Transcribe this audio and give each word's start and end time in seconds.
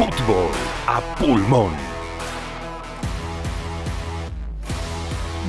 Fútbol 0.00 0.50
a 0.86 1.14
pulmón. 1.18 1.72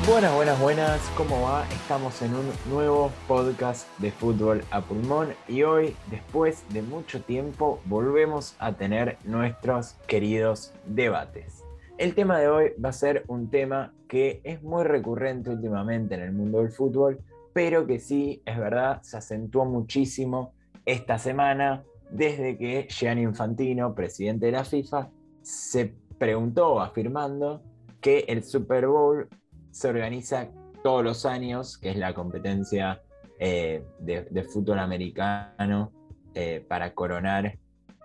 Buenas, 0.05 0.35
buenas, 0.35 0.59
buenas, 0.59 1.11
¿cómo 1.15 1.43
va? 1.43 1.65
Estamos 1.71 2.21
en 2.21 2.35
un 2.35 2.49
nuevo 2.69 3.13
podcast 3.29 3.87
de 3.99 4.11
fútbol 4.11 4.61
a 4.69 4.81
pulmón 4.81 5.29
y 5.47 5.63
hoy, 5.63 5.95
después 6.09 6.65
de 6.73 6.81
mucho 6.81 7.21
tiempo, 7.21 7.79
volvemos 7.85 8.57
a 8.59 8.73
tener 8.73 9.17
nuestros 9.23 9.93
queridos 10.05 10.73
debates. 10.85 11.63
El 11.97 12.13
tema 12.13 12.37
de 12.37 12.49
hoy 12.49 12.73
va 12.83 12.89
a 12.89 12.93
ser 12.93 13.23
un 13.29 13.49
tema 13.49 13.93
que 14.09 14.41
es 14.43 14.61
muy 14.61 14.83
recurrente 14.83 15.49
últimamente 15.49 16.15
en 16.15 16.23
el 16.23 16.33
mundo 16.33 16.57
del 16.57 16.71
fútbol, 16.71 17.21
pero 17.53 17.87
que 17.87 17.99
sí, 17.99 18.41
es 18.45 18.57
verdad, 18.57 19.01
se 19.01 19.15
acentuó 19.15 19.63
muchísimo 19.63 20.51
esta 20.85 21.19
semana 21.19 21.85
desde 22.11 22.57
que 22.57 22.87
Gianni 22.89 23.23
Infantino, 23.23 23.95
presidente 23.95 24.47
de 24.47 24.51
la 24.51 24.65
FIFA, 24.65 25.09
se 25.41 25.95
preguntó 26.17 26.79
afirmando 26.79 27.63
que 27.99 28.25
el 28.27 28.43
Super 28.43 28.87
Bowl 28.87 29.27
se 29.71 29.89
organiza 29.89 30.49
todos 30.83 31.03
los 31.03 31.25
años, 31.25 31.77
que 31.77 31.91
es 31.91 31.97
la 31.97 32.13
competencia 32.13 33.01
eh, 33.39 33.83
de, 33.99 34.43
fútbol 34.43 34.79
americano 34.79 35.91
eh, 36.35 36.63
para 36.67 36.93
coronar 36.93 37.57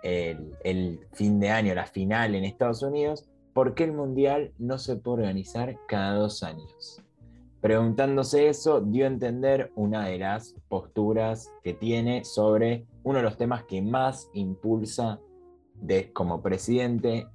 el, 0.02 0.52
el, 0.62 1.00
fin 1.12 1.40
de 1.40 1.50
año, 1.50 1.74
la 1.74 1.86
final 1.86 2.34
en 2.34 2.44
Estados 2.44 2.82
Unidos, 2.82 3.28
¿por 3.52 3.74
qué 3.74 3.84
el 3.84 3.92
Mundial 3.92 4.52
no 4.58 4.78
se 4.78 4.96
puede 4.96 5.22
organizar 5.22 5.76
cada 5.88 6.14
dos 6.14 6.42
años? 6.42 7.02
Preguntándose 7.60 8.48
eso, 8.48 8.80
dio 8.80 9.04
a 9.04 9.08
entender 9.08 9.72
una 9.74 10.06
de 10.06 10.18
las 10.18 10.54
posturas 10.68 11.50
que 11.64 11.74
tiene 11.74 12.24
sobre 12.24 12.86
uno 13.06 13.18
de 13.18 13.22
los 13.22 13.36
temas 13.36 13.62
que 13.62 13.80
más 13.80 14.28
impulsa 14.32 15.20
de, 15.74 16.12
como 16.12 16.42
presidente, 16.42 17.28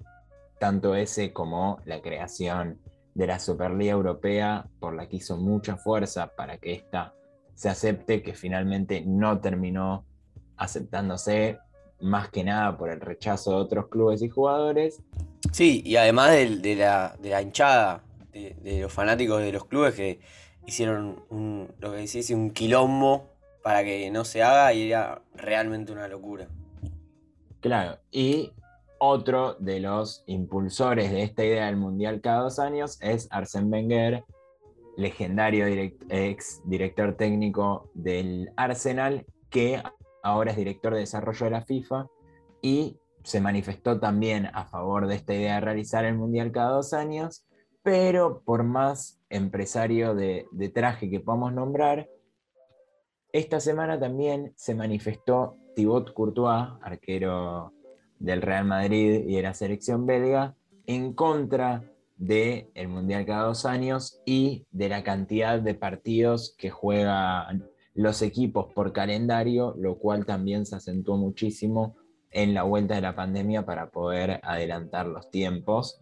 tanto 0.60 0.96
ese 0.96 1.32
como 1.32 1.80
la 1.86 2.02
creación 2.02 2.78
de 3.13 3.28
la 3.28 3.40
Superliga 3.40 3.94
Europea, 3.94 4.68
por 4.82 4.94
la 4.94 5.08
que 5.08 5.16
hizo 5.16 5.38
mucha 5.38 5.78
fuerza 5.78 6.36
para 6.36 6.58
que 6.58 6.74
esta 6.74 7.13
se 7.54 7.70
acepte, 7.70 8.22
que 8.22 8.34
finalmente 8.34 9.02
no 9.05 9.40
terminó 9.40 10.04
aceptándose, 10.58 11.58
más 12.02 12.28
que 12.28 12.44
nada 12.44 12.78
por 12.78 12.90
el 12.90 13.00
rechazo 13.00 13.52
de 13.52 13.58
otros 13.58 13.88
clubes 13.88 14.22
y 14.22 14.28
jugadores. 14.28 15.02
Sí, 15.54 15.82
y 15.85 15.96
además 15.96 16.32
de, 16.32 16.76
la, 16.76 17.41
hinchada, 17.41 18.04
de, 18.34 18.82
los 18.82 18.91
fanáticos 18.91 19.40
de 19.40 19.54
los 19.54 19.63
clubes 19.63 19.96
que 19.96 20.20
hicieron 20.68 21.24
lo 21.80 21.91
que 21.94 21.98
dice, 22.00 22.35
un 22.35 22.52
quilombo 22.52 23.30
para 23.63 23.84
que 23.84 24.09
no 24.12 24.26
se 24.26 24.43
haga 24.43 24.73
y 24.73 24.91
era 24.91 25.21
realmente 25.34 25.91
una 25.91 26.07
locura. 26.07 26.48
Claro, 27.59 27.99
y 28.12 28.51
otro 28.98 29.55
de 29.59 29.79
los 29.79 30.23
impulsores 30.27 31.12
de 31.12 31.23
esta 31.23 31.43
idea 31.43 31.65
del 31.67 31.77
Mundial 31.77 32.21
cada 32.21 32.41
dos 32.41 32.59
años 32.59 32.99
es 33.01 33.29
Arsène 33.32 33.71
Wenger, 33.71 34.23
legendario 34.98 35.65
ex 36.09 36.62
director 36.65 37.15
técnico 37.15 37.89
del 37.93 38.51
Arsenal, 38.57 39.26
que 39.49 39.82
ahora 40.23 40.51
es 40.51 40.57
director 40.57 40.93
de 40.93 41.01
desarrollo 41.01 41.45
de 41.45 41.51
la 41.51 41.62
FIFA 41.63 42.07
y 42.62 42.98
se 43.23 43.41
manifestó 43.41 43.99
también 43.99 44.48
a 44.54 44.65
favor 44.65 45.07
de 45.07 45.15
esta 45.15 45.34
idea 45.34 45.55
de 45.55 45.62
realizar 45.62 46.05
el 46.05 46.15
Mundial 46.15 46.51
cada 46.51 46.71
dos 46.71 46.93
años, 46.93 47.45
pero 47.84 48.41
por 48.43 48.63
más 48.63 49.20
empresario 49.29 50.15
de, 50.15 50.45
de 50.51 50.70
traje 50.70 51.09
que 51.09 51.20
podamos 51.20 51.54
nombrar, 51.54 52.07
esta 53.34 53.60
semana 53.60 53.99
también 53.99 54.54
se 54.55 54.76
manifestó 54.76 55.57
Thibaut 55.76 56.13
Courtois, 56.13 56.70
arquero 56.82 57.73
del 58.20 58.41
Real 58.41 58.65
Madrid 58.65 59.23
y 59.27 59.35
de 59.35 59.41
la 59.41 59.54
selección 59.54 60.05
belga 60.05 60.55
en 60.85 61.13
contra 61.13 61.84
del 62.18 62.70
el 62.76 62.88
Mundial 62.88 63.26
cada 63.26 63.46
dos 63.46 63.65
años 63.65 64.22
y 64.25 64.67
de 64.72 64.89
la 64.89 65.03
cantidad 65.03 65.59
de 65.59 65.73
partidos 65.73 66.53
que 66.57 66.69
juegan 66.69 67.67
los 67.94 68.22
equipos 68.22 68.72
por 68.73 68.94
calendario, 68.94 69.75
lo 69.77 69.97
cual 69.97 70.25
también 70.25 70.66
se 70.66 70.75
acentuó 70.75 71.17
muchísimo 71.17 71.95
en 72.29 72.53
la 72.53 72.63
vuelta 72.63 72.95
de 72.95 73.01
la 73.01 73.16
pandemia 73.16 73.66
para 73.66 73.89
poder 73.89 74.39
adelantar 74.44 75.07
los 75.07 75.29
tiempos. 75.31 76.01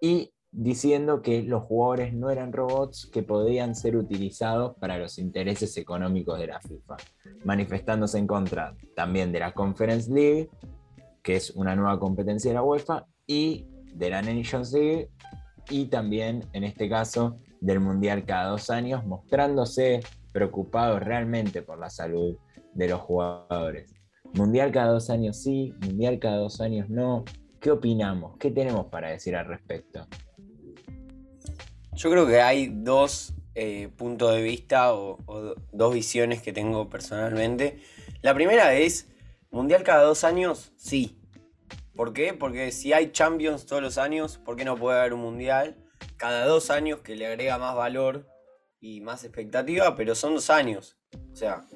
Y 0.00 0.32
diciendo 0.52 1.22
que 1.22 1.42
los 1.42 1.62
jugadores 1.64 2.12
no 2.12 2.30
eran 2.30 2.52
robots 2.52 3.06
que 3.12 3.22
podían 3.22 3.74
ser 3.74 3.96
utilizados 3.96 4.76
para 4.78 4.98
los 4.98 5.18
intereses 5.18 5.76
económicos 5.76 6.38
de 6.38 6.48
la 6.48 6.60
FIFA, 6.60 6.96
manifestándose 7.44 8.18
en 8.18 8.26
contra 8.26 8.74
también 8.96 9.32
de 9.32 9.40
la 9.40 9.52
Conference 9.52 10.12
League 10.12 10.50
que 11.22 11.36
es 11.36 11.50
una 11.50 11.76
nueva 11.76 11.98
competencia 11.98 12.50
de 12.50 12.54
la 12.54 12.62
UEFA, 12.62 13.06
y 13.26 13.66
de 13.94 14.10
la 14.10 14.22
Nations 14.22 14.72
League, 14.72 15.10
y 15.68 15.86
también 15.86 16.44
en 16.52 16.64
este 16.64 16.88
caso 16.88 17.38
del 17.60 17.80
Mundial 17.80 18.24
cada 18.24 18.50
dos 18.50 18.70
años, 18.70 19.04
mostrándose 19.04 20.00
preocupados 20.32 21.00
realmente 21.00 21.62
por 21.62 21.78
la 21.78 21.90
salud 21.90 22.36
de 22.74 22.88
los 22.88 23.00
jugadores. 23.00 23.92
Mundial 24.34 24.72
cada 24.72 24.92
dos 24.92 25.10
años 25.10 25.36
sí, 25.42 25.74
Mundial 25.84 26.18
cada 26.18 26.36
dos 26.36 26.60
años 26.60 26.88
no. 26.88 27.24
¿Qué 27.60 27.70
opinamos? 27.70 28.36
¿Qué 28.38 28.50
tenemos 28.50 28.86
para 28.86 29.10
decir 29.10 29.36
al 29.36 29.46
respecto? 29.46 30.06
Yo 32.00 32.10
creo 32.10 32.26
que 32.26 32.40
hay 32.40 32.68
dos 32.72 33.34
eh, 33.54 33.90
puntos 33.94 34.34
de 34.34 34.40
vista 34.40 34.94
o, 34.94 35.18
dos 35.70 35.92
visiones 35.92 36.40
que 36.40 36.50
tengo 36.50 36.88
personalmente. 36.88 37.82
La 38.22 38.32
primera 38.32 38.72
es 38.72 39.08
Mundial 39.50 39.82
cada 39.82 40.04
dos 40.04 40.24
años, 40.24 40.72
sí. 40.78 41.20
¿Por 41.94 42.14
qué? 42.14 42.32
Porque 42.32 42.72
si 42.72 42.94
hay 42.94 43.12
Champions 43.12 43.66
todos 43.66 43.82
los 43.82 43.98
años, 43.98 44.38
¿por 44.38 44.56
qué 44.56 44.64
no 44.64 44.76
puede 44.76 44.98
haber 44.98 45.12
un 45.12 45.20
Mundial 45.20 45.76
cada 46.16 46.46
dos 46.46 46.70
años 46.70 47.00
que 47.00 47.16
le 47.16 47.26
agrega 47.26 47.58
más 47.58 47.76
valor 47.76 48.26
y 48.80 49.02
más 49.02 49.22
expectativa? 49.24 49.94
Pero 49.94 50.14
son 50.14 50.32
dos 50.32 50.48
años. 50.48 50.96
O 51.30 51.36
sea, 51.36 51.66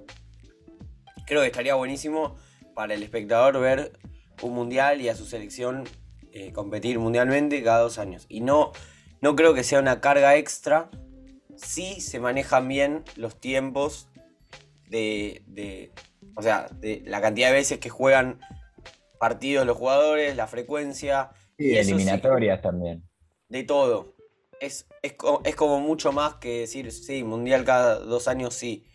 creo 1.26 1.42
que 1.42 1.48
estaría 1.48 1.74
buenísimo 1.74 2.36
para 2.74 2.94
el 2.94 3.02
espectador 3.02 3.60
ver 3.60 3.92
un 4.40 4.54
Mundial 4.54 5.02
y 5.02 5.10
a 5.10 5.16
su 5.16 5.26
selección 5.26 5.84
eh, 6.32 6.50
competir 6.52 6.98
mundialmente 6.98 7.62
cada 7.62 7.80
dos 7.80 7.98
años. 7.98 8.24
Y 8.30 8.40
no, 8.40 8.72
no 9.24 9.34
creo 9.34 9.54
que 9.54 9.64
sea 9.64 9.80
una 9.80 10.00
carga 10.00 10.36
extra 10.36 10.90
si 11.56 12.00
se 12.00 12.20
manejan 12.20 12.68
bien 12.68 13.04
los 13.16 13.40
tiempos 13.40 14.08
de 14.88 15.90
o 16.36 16.42
sea, 16.42 16.68
de 16.80 17.02
la 17.06 17.20
cantidad 17.20 17.48
de 17.48 17.54
veces 17.54 17.78
que 17.78 17.90
juegan 17.90 18.40
partidos 19.18 19.66
los 19.66 19.76
jugadores, 19.76 20.36
la 20.36 20.46
frecuencia. 20.46 21.30
y 21.56 21.76
eliminatorias 21.76 22.60
también. 22.60 23.02
De 23.48 23.62
todo. 23.62 24.14
Es, 24.60 24.86
es, 25.02 25.14
como 25.56 25.80
mucho 25.80 26.12
más 26.12 26.36
que 26.36 26.60
decir, 26.60 26.90
sí, 26.92 27.22
mundial 27.22 27.64
cada 27.64 27.98
dos 27.98 28.28
años, 28.28 28.54
sí. 28.54 28.86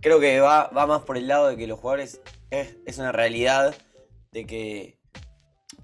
Creo 0.00 0.20
que 0.20 0.40
va, 0.40 0.68
va 0.68 0.86
más 0.86 1.02
por 1.02 1.16
el 1.16 1.28
lado 1.28 1.48
de 1.48 1.56
que 1.56 1.66
los 1.66 1.78
jugadores 1.78 2.20
es, 2.50 2.98
una 2.98 3.12
realidad 3.12 3.74
de 4.30 4.46
que, 4.46 4.98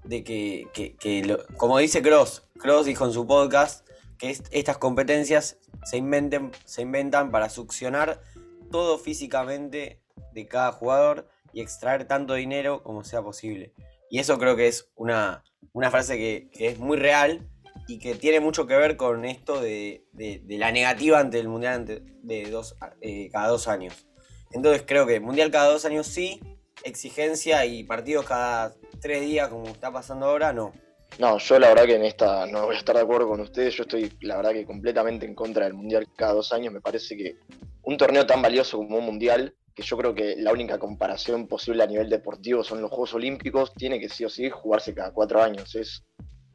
de 0.09 0.25
que, 0.25 1.37
como 1.59 1.77
dice 1.77 2.01
Cross, 2.01 2.49
Cross 2.59 2.87
dijo 2.87 3.05
en 3.05 3.13
su 3.13 3.27
podcast 3.27 3.87
que 4.17 4.31
estas 4.51 4.79
competencias 4.79 5.59
se, 5.85 5.99
inventen, 5.99 6.51
se 6.65 6.81
inventan 6.81 7.31
para 7.31 7.51
succionar 7.51 8.23
todo 8.71 8.99
físicamente 8.99 10.01
de 10.33 10.49
cada 10.49 10.73
jugador 10.73 11.29
y 11.53 11.61
extraer 11.61 12.07
tanto 12.07 12.35
dinero 12.35 12.83
como 12.83 13.05
sea 13.05 13.23
posible. 13.23 13.75
Y 14.11 14.19
eso 14.19 14.39
creo 14.39 14.57
que 14.57 14.69
es 14.69 14.91
una, 14.97 15.45
frase 15.91 16.17
que, 16.17 16.49
es 16.55 16.79
muy 16.79 16.97
real 16.97 17.47
y 17.87 17.99
que 17.99 18.15
tiene 18.15 18.41
mucho 18.41 18.67
que 18.67 18.77
ver 18.77 18.97
con 18.97 19.27
esto 19.27 19.61
de, 19.61 20.07
la 20.49 20.73
negativa 20.73 21.21
ante 21.21 21.39
el 21.39 21.49
Mundial 21.49 21.85
de 22.23 22.51
dos, 22.51 22.77
eh, 23.03 23.29
cada 23.31 23.49
dos 23.49 23.69
años. 23.69 24.07
Entonces 24.53 24.85
creo 24.87 25.07
que 25.07 25.21
Mundial 25.21 25.51
cada 25.51 25.71
dos 25.71 25.85
años 25.85 26.07
sí, 26.07 26.41
exigencia 26.83 27.67
y 27.67 27.85
partidos 27.85 28.25
cada 28.25 28.75
tres 29.01 29.23
días 29.23 29.49
como 29.49 29.67
está 29.67 29.93
pasando 29.93 30.27
ahora, 30.27 30.53
no. 30.53 30.73
No, 31.19 31.39
yo 31.39 31.59
la 31.59 31.69
verdad 31.69 31.85
que 31.85 31.97
en 31.97 32.05
esta 32.05 32.47
no 32.47 32.67
voy 32.67 32.77
a 32.77 32.79
estar 32.79 32.95
de 32.95 33.03
acuerdo 33.03 33.29
con 33.29 33.41
ustedes, 33.41 33.75
yo 33.75 33.83
estoy 33.85 34.13
la 34.21 34.37
verdad 34.37 34.53
que 34.53 34.67
completamente 34.67 35.27
en 35.27 35.35
contra 35.35 35.65
del 35.65 35.75
Mundial 35.75 36.07
cada 36.17 36.35
dos 36.35 36.53
años, 36.53 36.73
me 36.73 36.81
parece 36.81 37.17
que 37.17 37.37
un 37.83 37.97
torneo 37.97 38.27
tan 38.27 38.43
valioso 38.43 38.77
como 38.77 38.99
un 38.99 39.07
Mundial 39.07 39.55
que 39.75 39.83
yo 39.83 39.97
creo 39.97 40.15
que 40.15 40.35
la 40.37 40.53
única 40.53 40.79
comparación 40.79 41.47
posible 41.47 41.85
a 41.85 41.87
nivel 41.87 42.11
deportivo 42.11 42.65
son 42.65 42.83
los 42.83 42.91
Juegos 42.91 43.15
Olímpicos, 43.15 43.73
tiene 43.75 44.01
que 44.01 44.09
sí 44.09 44.25
o 44.25 44.29
sí 44.29 44.51
jugarse 44.51 44.93
cada 44.93 45.13
cuatro 45.13 45.41
años. 45.41 45.77
Es, 45.77 46.03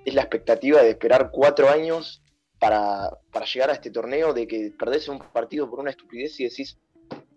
es 0.04 0.14
la 0.14 0.24
expectativa 0.24 0.82
de 0.82 0.90
esperar 0.90 1.32
cuatro 1.32 1.70
años 1.70 2.22
para, 2.60 3.18
llegar 3.54 3.70
a 3.70 3.74
este 3.74 3.92
torneo, 3.92 4.34
de 4.34 4.48
que 4.48 4.74
perdés 4.78 5.08
un 5.08 5.20
partido 5.20 5.70
por 5.70 5.80
una 5.80 5.92
estupidez 5.92 6.40
y 6.40 6.46
decís, 6.46 6.78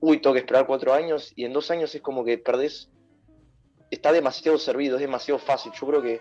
uy, 0.01 0.21
tengo 0.21 0.35
que 0.35 0.41
esperar 0.41 0.67
cuatro 0.67 0.93
años, 0.93 1.33
y 1.37 1.45
en 1.45 1.53
dos 1.53 1.71
años 1.71 1.95
es 1.95 2.01
como 2.01 2.25
que 2.25 2.39
perdés, 2.39 2.91
está 3.91 4.13
demasiado 4.13 4.59
servido, 4.59 4.97
es 4.97 5.03
demasiado 5.03 5.39
fácil. 5.39 5.73
Yo 5.73 5.87
creo 5.87 6.03
que 6.03 6.21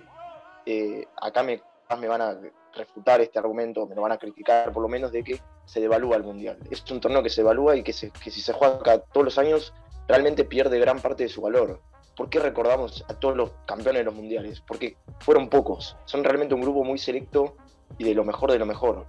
eh, 0.66 1.08
acá 1.22 1.44
me, 1.44 1.62
van 1.90 2.22
a 2.22 2.38
refutar 2.74 3.22
este 3.22 3.40
argumento, 3.40 3.86
me 3.88 3.96
lo 3.96 4.02
van 4.02 4.12
a 4.12 4.18
criticar 4.18 4.72
por 4.72 4.82
lo 4.82 4.90
menos, 4.90 5.12
de 5.12 5.24
que 5.24 5.42
se 5.66 5.80
devalúa 5.80 6.18
el 6.18 6.24
Mundial. 6.24 6.58
Es 6.70 6.84
un 6.92 7.00
torneo 7.00 7.24
que 7.24 7.30
se 7.30 7.42
evalúa 7.42 7.76
y 7.76 7.84
que, 7.84 7.94
si 7.94 8.12
se 8.12 8.54
juega 8.54 9.00
todos 9.00 9.26
los 9.26 9.38
años 9.38 9.74
realmente 10.08 10.44
pierde 10.44 10.80
gran 10.80 11.00
parte 11.02 11.24
de 11.24 11.30
su 11.30 11.42
valor. 11.42 11.82
¿por 12.16 12.30
qué 12.30 12.40
recordamos 12.40 13.04
a 13.08 13.14
todos 13.14 13.36
los 13.36 13.52
campeones 13.66 14.02
de 14.02 14.06
los 14.06 14.16
mundiales? 14.16 14.62
Porque 14.62 14.98
fueron 15.20 15.50
pocos, 15.50 15.98
son 16.06 16.24
realmente 16.24 16.56
un 16.56 16.62
grupo 16.62 16.84
muy 16.84 16.98
selecto 16.98 17.56
y 17.98 18.04
de 18.04 18.16
lo 18.16 18.24
mejor 18.24 18.52
de 18.52 18.60
lo 18.60 18.66
mejor. 18.66 19.06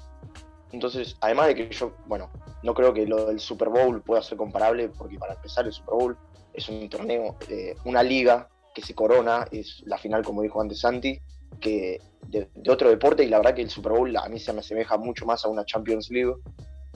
Entonces, 0.72 1.16
además 1.20 1.48
de 1.48 1.54
que 1.54 1.68
yo, 1.70 1.92
bueno, 2.06 2.30
no 2.62 2.74
creo 2.74 2.92
que 2.92 3.06
lo 3.06 3.26
del 3.26 3.40
Super 3.40 3.68
Bowl 3.68 4.02
pueda 4.02 4.22
ser 4.22 4.36
comparable, 4.36 4.88
porque 4.88 5.18
para 5.18 5.34
empezar 5.34 5.66
el 5.66 5.72
Super 5.72 5.94
Bowl 5.94 6.18
es 6.52 6.68
un 6.68 6.88
torneo, 6.88 7.36
eh, 7.48 7.76
una 7.84 8.02
liga 8.02 8.48
que 8.74 8.82
se 8.82 8.94
corona, 8.94 9.46
es 9.50 9.82
la 9.86 9.98
final, 9.98 10.22
como 10.22 10.42
dijo 10.42 10.60
antes 10.60 10.80
Santi, 10.80 11.18
que 11.60 12.00
de, 12.28 12.48
otro 12.68 12.88
deporte, 12.88 13.24
y 13.24 13.28
la 13.28 13.38
verdad 13.38 13.54
que 13.54 13.62
el 13.62 13.70
Super 13.70 13.92
Bowl 13.92 14.16
a 14.16 14.28
mí 14.28 14.38
se 14.38 14.52
me 14.52 14.60
asemeja 14.60 14.96
mucho 14.98 15.24
más 15.24 15.44
a 15.44 15.48
una 15.48 15.64
Champions 15.64 16.10
League 16.10 16.34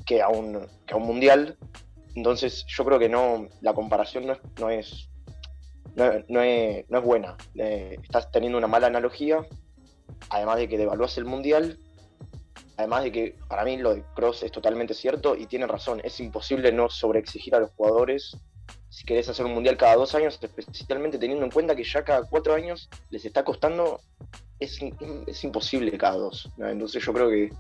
que 0.05 0.21
a 0.21 0.29
un, 0.29 0.67
que 0.87 0.95
a 0.95 0.97
un 0.97 1.07
Mundial. 1.07 1.57
Entonces, 2.17 2.65
yo 2.67 2.85
creo 2.85 2.99
que 2.99 3.09
no, 3.09 3.49
la 3.61 3.73
comparación 3.73 4.27
no 4.27 4.33
es, 4.69 5.09
no 5.97 6.05
es, 6.05 6.25
no, 6.29 6.43
es, 6.43 7.05
buena. 7.05 7.37
Eh, 7.55 7.97
estás 8.03 8.31
teniendo 8.33 8.59
una 8.59 8.67
mala 8.67 8.89
analogía, 8.89 9.47
además 10.29 10.57
de 10.57 10.69
que 10.69 10.77
devalúas 10.77 11.17
el 11.19 11.25
Mundial 11.25 11.79
Además 12.81 13.05
de 13.05 13.13
que 13.13 13.37
para 13.47 13.63
mí 13.63 13.77
lo 13.77 13.95
de 13.95 14.03
Cross 14.15 14.43
es 14.43 14.53
totalmente 14.53 14.95
cierto 14.95 15.37
y 15.37 15.45
tiene 15.45 15.67
razón, 15.67 16.01
es 16.03 16.19
imposible 16.19 16.73
no 16.73 16.89
sobreexigir 16.89 17.55
a 17.55 17.61
los 17.61 17.71
jugadores 17.73 18.39
si 18.89 19.05
querés 19.05 19.29
hacer 19.29 19.45
un 19.45 19.53
mundial 19.53 19.77
cada 19.77 19.97
dos 19.97 20.15
años, 20.15 20.41
especialmente 20.43 21.19
teniendo 21.19 21.45
en 21.45 21.51
cuenta 21.51 21.77
que 21.77 21.85
ya 21.85 22.03
cada 22.03 22.23
cuatro 22.23 22.55
años 22.55 22.89
les 23.11 23.27
está 23.27 23.45
costando, 23.45 24.01
es, 24.59 24.81
imposible 25.45 25.97
cada 25.99 26.17
dos. 26.17 26.51
Entonces 26.59 27.05
yo 27.05 27.13
creo 27.13 27.29
que 27.29 27.53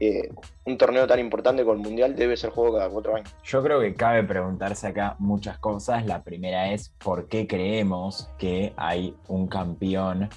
eh, 0.00 0.28
un 0.64 0.76
torneo 0.76 1.06
tan 1.06 1.20
importante 1.20 1.62
como 1.62 1.74
el 1.74 1.82
mundial 1.82 2.16
debe 2.16 2.36
ser 2.36 2.50
juego 2.50 2.76
cada 2.76 2.90
cuatro 2.90 3.14
años. 3.14 3.32
Yo 3.44 3.62
creo 3.62 3.80
que 3.80 3.94
cabe 3.94 4.24
preguntarse 4.24 4.88
acá 4.88 5.14
muchas 5.20 5.58
cosas. 5.58 6.04
La 6.06 6.24
primera 6.24 6.72
es 6.72 6.88
por 6.98 7.28
qué 7.28 7.46
creemos 7.46 8.28
que 8.36 8.72
hay 8.76 9.14
un 9.28 9.46
campeón 9.46 10.28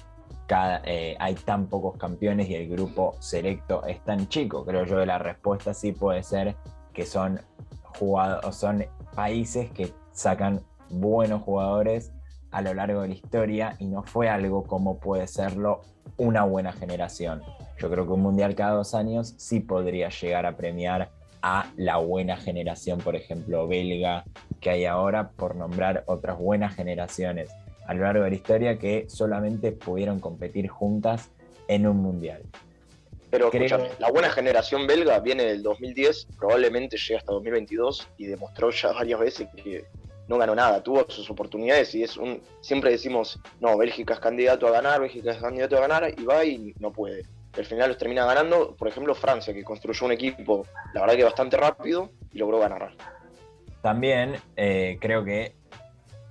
eh, 0.84 1.16
hay 1.18 1.34
tan 1.34 1.66
pocos 1.66 1.96
campeones 1.96 2.48
y 2.48 2.54
el 2.54 2.68
grupo 2.68 3.16
selecto 3.20 3.84
es 3.86 4.02
tan 4.04 4.28
chico. 4.28 4.64
Creo 4.64 4.84
yo 4.84 4.98
que 4.98 5.06
la 5.06 5.18
respuesta 5.18 5.74
sí 5.74 5.92
puede 5.92 6.22
ser 6.22 6.56
que 6.92 7.06
son, 7.06 7.40
son 8.50 8.84
países 9.14 9.70
que 9.70 9.92
sacan 10.12 10.60
buenos 10.88 11.42
jugadores 11.42 12.12
a 12.50 12.62
lo 12.62 12.74
largo 12.74 13.02
de 13.02 13.08
la 13.08 13.14
historia 13.14 13.76
y 13.78 13.86
no 13.86 14.02
fue 14.02 14.28
algo 14.28 14.64
como 14.64 14.98
puede 14.98 15.26
serlo 15.28 15.82
una 16.16 16.44
buena 16.44 16.72
generación. 16.72 17.42
Yo 17.78 17.88
creo 17.90 18.04
que 18.04 18.12
un 18.12 18.22
mundial 18.22 18.54
cada 18.54 18.72
dos 18.72 18.94
años 18.94 19.34
sí 19.38 19.60
podría 19.60 20.08
llegar 20.08 20.46
a 20.46 20.56
premiar 20.56 21.10
a 21.42 21.70
la 21.76 21.96
buena 21.96 22.36
generación, 22.36 22.98
por 22.98 23.16
ejemplo, 23.16 23.66
belga 23.66 24.24
que 24.60 24.70
hay 24.70 24.84
ahora, 24.84 25.30
por 25.30 25.56
nombrar 25.56 26.04
otras 26.06 26.38
buenas 26.38 26.74
generaciones 26.74 27.50
a 27.90 27.94
lo 27.94 28.04
largo 28.04 28.22
de 28.22 28.30
la 28.30 28.36
historia 28.36 28.78
que 28.78 29.06
solamente 29.08 29.72
pudieron 29.72 30.20
competir 30.20 30.68
juntas 30.68 31.28
en 31.66 31.88
un 31.88 31.96
mundial. 31.96 32.40
Pero 33.30 33.50
escúchame, 33.52 33.88
la 33.98 34.12
buena 34.12 34.30
generación 34.30 34.86
belga 34.86 35.18
viene 35.18 35.42
del 35.42 35.64
2010, 35.64 36.28
probablemente 36.38 36.96
llega 36.96 37.18
hasta 37.18 37.32
2022 37.32 38.06
y 38.16 38.26
demostró 38.26 38.70
ya 38.70 38.92
varias 38.92 39.18
veces 39.18 39.48
que 39.56 39.84
no 40.28 40.38
ganó 40.38 40.54
nada, 40.54 40.80
tuvo 40.84 41.04
sus 41.08 41.28
oportunidades 41.30 41.92
y 41.96 42.04
es 42.04 42.16
un 42.16 42.40
siempre 42.60 42.92
decimos, 42.92 43.40
no, 43.58 43.76
Bélgica 43.76 44.14
es 44.14 44.20
candidato 44.20 44.68
a 44.68 44.70
ganar, 44.70 45.00
Bélgica 45.00 45.32
es 45.32 45.38
candidato 45.38 45.76
a 45.76 45.80
ganar 45.80 46.14
y 46.16 46.24
va 46.24 46.44
y 46.44 46.72
no 46.78 46.92
puede. 46.92 47.24
Al 47.58 47.64
final 47.64 47.88
los 47.88 47.98
termina 47.98 48.24
ganando, 48.24 48.76
por 48.76 48.86
ejemplo, 48.86 49.16
Francia, 49.16 49.52
que 49.52 49.64
construyó 49.64 50.06
un 50.06 50.12
equipo, 50.12 50.64
la 50.94 51.00
verdad 51.00 51.16
que 51.16 51.24
bastante 51.24 51.56
rápido 51.56 52.12
y 52.32 52.38
logró 52.38 52.60
ganar. 52.60 52.92
También 53.82 54.36
eh, 54.56 54.96
creo 55.00 55.24
que 55.24 55.58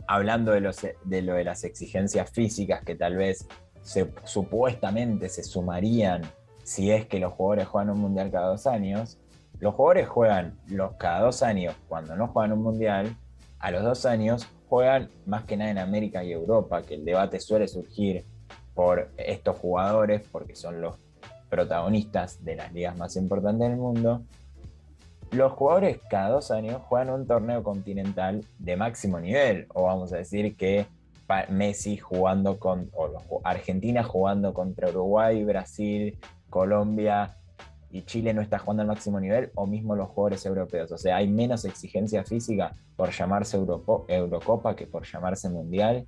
hablando 0.09 0.53
de, 0.53 0.73
de 1.03 1.21
lo 1.21 1.35
de 1.35 1.43
las 1.43 1.63
exigencias 1.63 2.31
físicas 2.31 2.83
que 2.83 2.95
tal 2.95 3.15
vez 3.15 3.47
supuestamente 4.23 5.29
se 5.29 5.43
sumarían 5.43 6.23
si 6.63 6.89
es 6.89 7.05
que 7.05 7.19
los 7.19 7.33
jugadores 7.33 7.67
juegan 7.67 7.91
un 7.91 7.99
mundial 7.99 8.31
cada 8.31 8.47
dos 8.47 8.65
años, 8.65 9.19
los 9.59 9.75
jugadores 9.75 10.07
juegan 10.07 10.59
los 10.67 10.93
cada 10.95 11.21
dos 11.21 11.43
años 11.43 11.75
cuando 11.87 12.15
no 12.15 12.27
juegan 12.27 12.53
un 12.53 12.63
mundial, 12.63 13.15
a 13.59 13.69
los 13.69 13.83
dos 13.83 14.07
años 14.07 14.47
juegan 14.67 15.11
más 15.27 15.43
que 15.43 15.57
nada 15.57 15.69
en 15.69 15.77
América 15.77 16.23
y 16.23 16.31
Europa, 16.31 16.81
que 16.81 16.95
el 16.95 17.05
debate 17.05 17.39
suele 17.39 17.67
surgir 17.67 18.25
por 18.73 19.11
estos 19.15 19.57
jugadores, 19.57 20.23
porque 20.31 20.55
son 20.55 20.81
los 20.81 20.95
protagonistas 21.51 22.43
de 22.43 22.55
las 22.55 22.73
ligas 22.73 22.97
más 22.97 23.15
importantes 23.15 23.69
del 23.69 23.77
mundo, 23.77 24.23
los 25.31 25.51
jugadores 25.53 25.99
cada 26.09 26.29
dos 26.29 26.51
años 26.51 26.81
juegan 26.87 27.09
un 27.09 27.27
torneo 27.27 27.63
continental 27.63 28.43
de 28.57 28.75
máximo 28.75 29.19
nivel, 29.19 29.67
o 29.73 29.83
vamos 29.83 30.13
a 30.13 30.17
decir 30.17 30.55
que 30.55 30.87
Messi 31.49 31.97
jugando 31.97 32.57
con, 32.57 32.89
o 32.93 33.41
Argentina 33.43 34.03
jugando 34.03 34.53
contra 34.53 34.89
Uruguay, 34.89 35.43
Brasil, 35.43 36.17
Colombia 36.49 37.37
y 37.91 38.01
Chile 38.01 38.33
no 38.33 38.41
está 38.41 38.57
jugando 38.57 38.81
al 38.81 38.87
máximo 38.87 39.19
nivel, 39.19 39.51
o 39.55 39.67
mismo 39.67 39.95
los 39.95 40.09
jugadores 40.09 40.45
europeos. 40.45 40.91
O 40.91 40.97
sea, 40.97 41.17
hay 41.17 41.27
menos 41.27 41.65
exigencia 41.65 42.23
física 42.23 42.73
por 42.95 43.11
llamarse 43.11 43.57
Eurocopa 43.57 44.75
que 44.75 44.87
por 44.87 45.05
llamarse 45.05 45.49
Mundial 45.49 46.07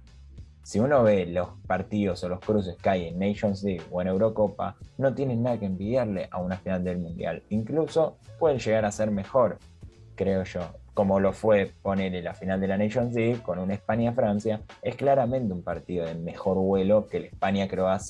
si 0.64 0.80
uno 0.80 1.04
ve 1.04 1.26
los 1.26 1.50
partidos 1.68 2.24
o 2.24 2.30
los 2.30 2.40
cruces 2.40 2.76
que 2.78 2.90
hay 2.90 3.08
en 3.08 3.20
Nations 3.20 3.64
League 3.64 3.84
o 3.92 4.02
en 4.02 4.08
Eurocopa, 4.08 4.76
no 4.98 5.14
tienen 5.14 5.44
nada 5.44 5.60
que 5.60 5.66
envidiarle 5.66 6.28
a 6.32 6.40
una 6.40 6.58
final 6.58 6.84
del 6.84 7.00
Mundial. 7.00 7.44
Incluso 7.50 8.18
pueden 8.40 8.60
llegar 8.60 8.86
a 8.86 8.92
ser 8.92 9.12
mejor, 9.12 9.58
creo 10.16 10.44
yo. 10.44 10.62
Como 10.94 11.20
lo 11.20 11.32
fue 11.32 11.72
poner 11.82 12.22
la 12.24 12.34
final 12.34 12.60
de 12.60 12.68
la 12.68 12.78
Nations 12.78 13.14
League 13.14 13.42
con 13.42 13.60
un 13.60 13.72
España-Francia, 13.72 14.62
es 14.82 14.96
claramente 14.96 15.54
un 15.54 15.64
partido 15.64 16.06
de 16.06 16.16
mejor 16.16 16.58
vuelo 16.58 17.08
que 17.08 17.18
el, 17.18 17.26
España 17.26 17.68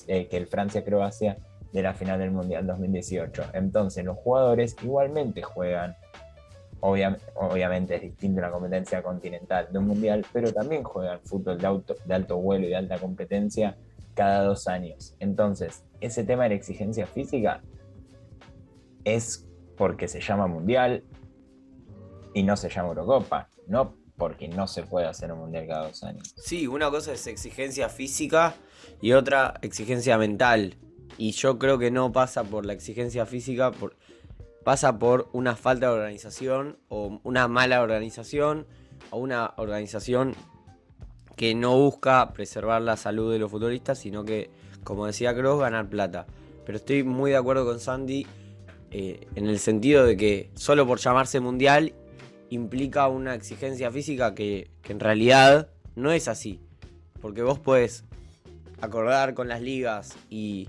eh, 0.07 0.27
que 0.27 0.37
el 0.37 0.47
Francia-Croacia 0.47 1.37
de 1.71 1.81
la 1.81 1.93
final 1.93 2.19
del 2.19 2.31
Mundial 2.31 2.65
2018. 2.67 3.43
Entonces 3.53 4.03
los 4.03 4.17
jugadores 4.17 4.75
igualmente 4.83 5.41
juegan 5.41 5.95
obviamente 6.81 7.95
es 7.95 8.01
distinto 8.01 8.41
la 8.41 8.51
competencia 8.51 9.01
continental 9.03 9.67
de 9.71 9.79
un 9.79 9.87
mundial, 9.87 10.25
pero 10.33 10.51
también 10.51 10.83
juegan 10.83 11.19
fútbol 11.23 11.57
de, 11.57 12.13
alto 12.13 12.37
vuelo 12.37 12.65
y 12.65 12.69
de 12.69 12.75
alta 12.75 12.97
competencia 12.97 13.77
cada 14.13 14.43
dos 14.43 14.67
años. 14.67 15.15
Entonces, 15.19 15.83
ese 15.99 16.23
tema 16.23 16.43
de 16.43 16.49
la 16.49 16.55
exigencia 16.55 17.05
física 17.05 17.61
es 19.03 19.47
porque 19.77 20.07
se 20.07 20.21
llama 20.21 20.47
mundial 20.47 21.03
y 22.33 22.43
no 22.43 22.57
se 22.57 22.69
llama 22.69 22.89
Eurocopa, 22.89 23.49
no 23.67 23.95
porque 24.17 24.47
no 24.47 24.67
se 24.67 24.83
puede 24.83 25.07
hacer 25.07 25.31
un 25.31 25.39
mundial 25.39 25.67
cada 25.67 25.87
dos 25.87 26.03
años. 26.03 26.33
Sí, 26.37 26.67
una 26.67 26.89
cosa 26.89 27.13
es 27.13 27.25
exigencia 27.27 27.89
física 27.89 28.55
y 29.01 29.13
otra 29.13 29.55
exigencia 29.61 30.17
mental. 30.17 30.77
Y 31.17 31.31
yo 31.31 31.57
creo 31.59 31.77
que 31.77 31.91
no 31.91 32.11
pasa 32.11 32.43
por 32.43 32.65
la 32.65 32.73
exigencia 32.73 33.25
física, 33.25 33.71
pasa 34.63 34.99
por 34.99 35.29
una 35.33 35.55
falta 35.55 35.87
de 35.87 35.93
organización 35.93 36.77
o 36.89 37.19
una 37.23 37.47
mala 37.47 37.81
organización 37.81 38.67
o 39.09 39.17
una 39.17 39.53
organización 39.57 40.35
que 41.35 41.55
no 41.55 41.75
busca 41.75 42.33
preservar 42.33 42.81
la 42.81 42.97
salud 42.97 43.31
de 43.31 43.39
los 43.39 43.49
futbolistas, 43.49 43.99
sino 43.99 44.23
que, 44.23 44.49
como 44.83 45.07
decía 45.07 45.33
Cross, 45.33 45.61
ganar 45.61 45.89
plata. 45.89 46.27
Pero 46.65 46.77
estoy 46.77 47.03
muy 47.03 47.31
de 47.31 47.37
acuerdo 47.37 47.65
con 47.65 47.79
Sandy 47.79 48.27
eh, 48.91 49.27
en 49.35 49.47
el 49.47 49.57
sentido 49.57 50.05
de 50.05 50.17
que 50.17 50.51
solo 50.53 50.85
por 50.85 50.99
llamarse 50.99 51.39
mundial 51.39 51.93
implica 52.49 53.07
una 53.07 53.33
exigencia 53.33 53.89
física 53.89 54.35
que, 54.35 54.69
en 54.87 54.99
realidad 54.99 55.69
no 55.95 56.11
es 56.11 56.27
así. 56.27 56.59
Porque 57.21 57.41
vos 57.41 57.59
puedes 57.59 58.03
acordar 58.81 59.33
con 59.33 59.47
las 59.47 59.61
ligas 59.61 60.15
y 60.29 60.67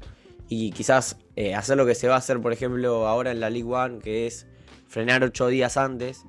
quizás 0.49 1.17
eh, 1.37 1.55
hacer 1.55 1.77
lo 1.77 1.87
que 1.87 1.95
se 1.95 2.09
va 2.09 2.15
a 2.15 2.19
hacer, 2.19 2.41
por 2.41 2.53
ejemplo, 2.53 3.07
ahora 3.07 3.31
en 3.31 3.41
la 3.41 3.49
League 3.49 3.71
One, 3.71 4.01
que 4.01 4.27
es 4.27 4.47
frenar 4.87 5.25
ocho 5.25 5.47
días 5.47 5.77
antes 5.77 6.25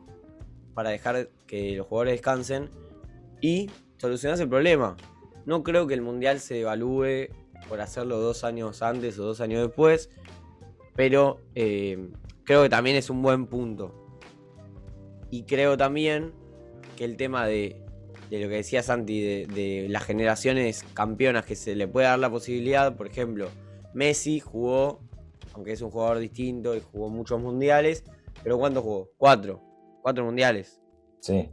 para 0.74 0.89
dejar 0.89 1.29
que 1.45 1.75
los 1.75 1.88
jugadores 1.88 2.13
descansen 2.13 2.69
y 3.41 3.69
solucionar 3.98 4.39
el 4.39 4.48
problema. 4.48 4.95
No 5.45 5.63
creo 5.63 5.88
que 5.88 5.93
el 5.93 6.01
Mundial 6.01 6.39
se 6.39 6.62
evalúe 6.62 7.27
por 7.67 7.81
hacerlo 7.81 8.17
dos 8.19 8.43
años 8.45 8.81
antes 8.81 9.19
o 9.19 9.25
dos 9.25 9.41
años 9.41 9.62
después, 9.62 10.10
pero 10.95 11.41
eh, 11.55 12.10
creo 12.45 12.63
que 12.63 12.69
también 12.69 12.95
es 12.95 13.10
un 13.10 13.22
buen 13.22 13.48
punto. 13.48 14.17
Y 15.29 15.43
creo 15.43 15.75
también 15.75 16.31
que 16.95 17.03
el 17.03 17.17
tema 17.17 17.45
de, 17.45 17.81
lo 18.29 18.48
que 18.48 18.55
decía 18.55 18.83
Santi, 18.83 19.22
de, 19.22 19.48
de 19.48 19.88
las 19.89 20.03
generaciones 20.05 20.86
campeonas 20.93 21.45
que 21.45 21.55
se 21.55 21.75
le 21.75 21.88
puede 21.88 22.07
dar 22.07 22.19
la 22.19 22.29
posibilidad, 22.29 22.95
por 22.95 23.07
ejemplo, 23.07 23.50
Messi 23.93 24.39
jugó, 24.39 25.01
aunque 25.53 25.71
es 25.73 25.81
un 25.81 25.91
jugador 25.91 26.19
distinto 26.19 26.75
y 26.75 26.81
jugó 26.81 27.09
muchos 27.09 27.39
mundiales, 27.41 28.03
pero 28.43 28.57
¿cuántos 28.57 28.83
jugó? 28.83 29.09
Cuatro. 29.17 29.62
Cuatro 30.01 30.25
mundiales. 30.25 30.81
Sí. 31.19 31.50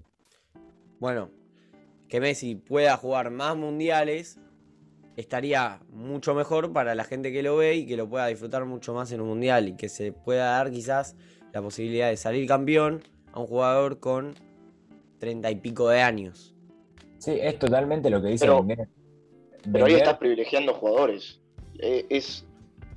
Bueno, 0.99 1.31
que 2.09 2.21
Messi 2.21 2.55
pueda 2.57 2.97
jugar 2.97 3.31
más 3.31 3.57
mundiales 3.57 4.39
estaría 5.17 5.81
mucho 5.91 6.35
mejor 6.35 6.73
para 6.73 6.95
la 6.95 7.05
gente 7.05 7.31
que 7.33 7.43
lo 7.43 7.57
ve 7.57 7.77
y 7.77 7.87
que 7.87 7.97
lo 7.97 8.09
pueda 8.09 8.27
disfrutar 8.27 8.65
mucho 8.65 8.95
más 8.95 9.13
en 9.13 9.21
un 9.21 9.29
mundial 9.29 9.69
y 9.69 9.77
que 9.77 9.89
se 9.89 10.13
pueda 10.13 10.53
dar 10.53 10.71
quizás 10.71 11.15
la 11.53 11.61
posibilidad 11.63 12.09
de 12.09 12.17
salir 12.17 12.49
campeón 12.49 13.03
a 13.33 13.41
un 13.41 13.47
jugador 13.47 14.01
con 14.01 14.35
treinta 15.19 15.51
y 15.51 15.57
pico 15.57 15.89
de 15.89 16.01
años. 16.01 16.55
Sí, 17.19 17.33
es 17.39 17.59
totalmente 17.59 18.09
lo 18.09 18.23
que 18.23 18.29
dice 18.29 18.47
Pero- 18.47 18.61
Wenger. 18.61 18.89
Pero 19.71 19.85
ahí 19.85 19.93
Wenger- 19.93 19.97
estás 19.99 20.17
privilegiando 20.19 20.75
jugadores. 20.75 21.40
Eh, 21.83 22.07
es 22.11 22.45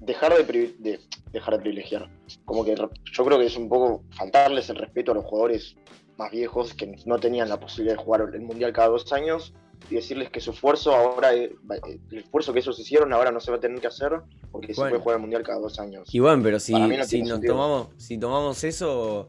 dejar 0.01 0.33
de, 0.35 0.43
de- 0.79 0.99
dejar 1.31 1.55
de 1.55 1.59
privilegiar. 1.61 2.09
Como 2.45 2.63
que 2.65 2.75
yo 2.75 3.25
creo 3.25 3.39
que 3.39 3.45
es 3.45 3.55
un 3.57 3.69
poco 3.69 4.03
faltarles 4.17 4.69
el 4.69 4.75
respeto 4.77 5.11
a 5.11 5.15
los 5.15 5.25
jugadores 5.25 5.75
más 6.17 6.31
viejos 6.31 6.73
que 6.73 6.95
no 7.05 7.17
tenían 7.19 7.49
la 7.49 7.59
posibilidad 7.59 7.97
de 7.97 8.03
jugar 8.03 8.29
el 8.33 8.41
mundial 8.41 8.71
cada 8.73 8.89
dos 8.89 9.11
años 9.13 9.53
y 9.89 9.95
decirles 9.95 10.29
que 10.29 10.39
su 10.39 10.51
esfuerzo 10.51 10.93
ahora, 10.95 11.33
eh, 11.33 11.45
eh, 11.87 11.99
el 12.11 12.17
esfuerzo 12.19 12.53
que 12.53 12.59
ellos 12.59 12.77
hicieron 12.79 13.11
ahora 13.13 13.31
no 13.31 13.39
se 13.39 13.51
va 13.51 13.57
a 13.57 13.59
tener 13.59 13.79
que 13.81 13.87
hacer 13.87 14.21
porque 14.51 14.73
se 14.73 14.79
Bueno. 14.81 14.91
puede 14.91 15.01
jugar 15.03 15.15
el 15.17 15.21
mundial 15.21 15.43
cada 15.43 15.59
dos 15.59 15.79
años. 15.79 16.07
Y 16.13 16.19
bueno, 16.19 16.41
pero 16.43 16.59
si, 16.59 16.73
no 16.73 16.79
si 16.79 16.83
tiene 16.89 16.97
nos 16.99 17.07
sentido. 17.09 17.53
tomamos, 17.53 17.87
si 17.97 18.17
tomamos 18.17 18.63
eso, 18.63 19.27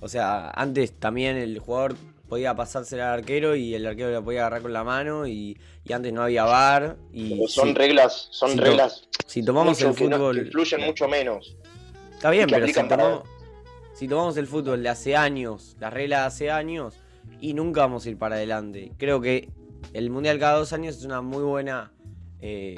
o 0.00 0.08
sea, 0.08 0.50
antes 0.50 0.92
también 0.92 1.36
el 1.36 1.58
jugador 1.58 1.96
podía 2.28 2.54
pasársela 2.54 3.12
al 3.12 3.20
arquero 3.20 3.54
y 3.56 3.74
el 3.74 3.86
arquero 3.86 4.10
la 4.10 4.22
podía 4.22 4.40
agarrar 4.40 4.62
con 4.62 4.72
la 4.72 4.84
mano 4.84 5.26
y, 5.26 5.56
y 5.84 5.92
antes 5.92 6.12
no 6.12 6.22
había 6.22 6.44
bar 6.44 6.96
y 7.12 7.30
Pero 7.36 7.48
son 7.48 7.68
si, 7.68 7.74
reglas, 7.74 8.28
son 8.30 8.50
si 8.50 8.56
to- 8.56 8.62
reglas 8.64 9.08
si 9.26 9.42
tomamos 9.42 9.80
el 9.80 9.88
no- 9.88 9.94
fútbol, 9.94 10.38
influyen 10.38 10.80
mucho 10.82 11.08
menos. 11.08 11.56
está 12.12 12.30
bien, 12.30 12.48
pero 12.48 12.66
si 12.66 12.72
tomamos, 12.74 13.22
si 13.94 14.08
tomamos 14.08 14.36
el 14.36 14.46
fútbol 14.46 14.82
de 14.82 14.88
hace 14.88 15.16
años, 15.16 15.76
las 15.80 15.92
reglas 15.92 16.20
de 16.20 16.26
hace 16.26 16.50
años 16.50 16.94
y 17.40 17.54
nunca 17.54 17.80
vamos 17.82 18.06
a 18.06 18.10
ir 18.10 18.18
para 18.18 18.36
adelante. 18.36 18.92
Creo 18.98 19.20
que 19.20 19.50
el 19.92 20.10
mundial 20.10 20.38
cada 20.38 20.58
dos 20.58 20.72
años 20.72 20.96
es 20.96 21.04
una 21.04 21.20
muy 21.22 21.42
buena, 21.42 21.92
eh, 22.40 22.76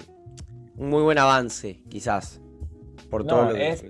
un 0.76 0.88
muy 0.90 1.02
buen 1.02 1.18
avance, 1.18 1.82
quizás, 1.88 2.40
por 3.10 3.24
No, 3.24 3.30
todo 3.34 3.44
lo 3.50 3.54
que 3.54 3.70
es- 3.70 3.84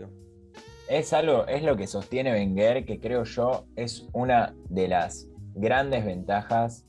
es 0.88 1.12
algo, 1.12 1.46
es 1.46 1.62
lo 1.62 1.76
que 1.76 1.86
sostiene 1.86 2.32
Wenger, 2.32 2.84
que 2.86 2.98
creo 2.98 3.24
yo 3.24 3.66
es 3.76 4.06
una 4.12 4.54
de 4.70 4.88
las 4.88 5.27
grandes 5.58 6.04
ventajas 6.04 6.86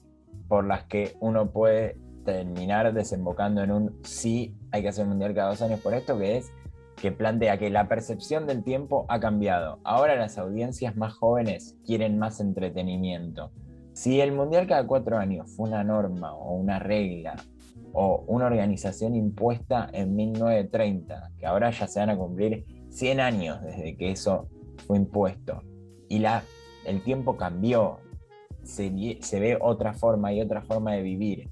por 0.48 0.66
las 0.66 0.86
que 0.86 1.16
uno 1.20 1.52
puede 1.52 1.98
terminar 2.26 2.94
desembocando 2.94 3.64
en 3.64 3.72
un 3.72 4.00
sí, 4.04 4.56
hay 4.72 4.82
que 4.82 4.90
hacer 4.90 5.04
un 5.04 5.12
mundial 5.12 5.34
cada 5.34 5.50
dos 5.50 5.62
años 5.62 5.80
por 5.80 5.94
esto, 5.94 6.18
que 6.18 6.38
es 6.38 6.52
que 6.96 7.12
plantea 7.12 7.58
que 7.58 7.70
la 7.70 7.88
percepción 7.88 8.46
del 8.46 8.64
tiempo 8.64 9.06
ha 9.08 9.20
cambiado. 9.20 9.80
Ahora 9.84 10.16
las 10.16 10.38
audiencias 10.38 10.98
más 10.98 11.14
jóvenes 11.14 11.78
quieren 11.86 12.20
más 12.20 12.40
entretenimiento. 12.42 13.52
Si 13.94 14.20
el 14.22 14.32
mundial 14.32 14.68
cada 14.68 14.86
cuatro 14.86 15.18
años 15.18 15.50
fue 15.56 15.70
una 15.70 15.84
norma 15.84 16.34
o 16.34 16.54
una 16.54 16.78
regla 16.80 17.36
o 17.94 18.24
una 18.28 18.46
organización 18.46 19.16
impuesta 19.16 19.90
en 19.94 20.16
1930, 20.16 21.32
que 21.38 21.46
ahora 21.46 21.72
ya 21.72 21.88
se 21.88 22.00
van 22.00 22.10
a 22.10 22.18
cumplir 22.18 22.66
100 22.90 23.20
años 23.20 23.62
desde 23.62 23.96
que 23.96 24.12
eso 24.12 24.48
fue 24.86 24.98
impuesto, 24.98 25.64
y 26.08 26.20
la, 26.20 26.44
el 26.86 27.02
tiempo 27.04 27.38
cambió, 27.38 28.00
se, 28.70 29.40
ve 29.40 29.58
otra 29.60 29.94
forma 29.94 30.32
y 30.32 30.42
otra 30.42 30.62
forma 30.62 30.94
de 30.94 31.02
vivir. 31.02 31.50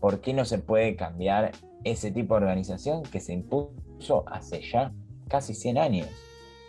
¿Por 0.00 0.20
qué 0.20 0.32
no 0.32 0.44
se 0.44 0.58
puede 0.58 0.96
cambiar 0.96 1.52
ese 1.84 2.10
tipo 2.10 2.34
de 2.34 2.42
organización 2.42 3.02
que 3.02 3.20
se 3.20 3.32
impuso 3.32 4.24
hace 4.26 4.60
ya 4.60 4.92
casi 5.28 5.54
100 5.54 5.78
años? 5.78 6.08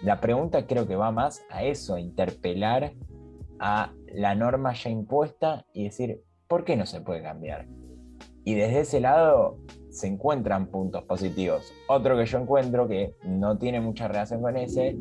La 0.01 0.21
pregunta 0.21 0.65
creo 0.65 0.87
que 0.87 0.95
va 0.95 1.11
más 1.11 1.43
a 1.49 1.63
eso, 1.63 1.95
a 1.95 1.99
interpelar 1.99 2.93
a 3.59 3.91
la 4.13 4.35
norma 4.35 4.73
ya 4.73 4.89
impuesta 4.89 5.65
y 5.73 5.85
decir, 5.85 6.23
¿por 6.47 6.63
qué 6.63 6.77
no 6.77 6.85
se 6.85 7.01
puede 7.01 7.21
cambiar? 7.21 7.67
Y 8.45 8.55
desde 8.55 8.79
ese 8.81 8.99
lado 9.01 9.57
se 9.89 10.07
encuentran 10.07 10.67
puntos 10.67 11.03
positivos. 11.03 11.73
Otro 11.87 12.17
que 12.17 12.25
yo 12.25 12.39
encuentro 12.39 12.87
que 12.87 13.15
no 13.23 13.57
tiene 13.57 13.81
mucha 13.81 14.07
relación 14.07 14.41
con 14.41 14.55
ese 14.55 14.97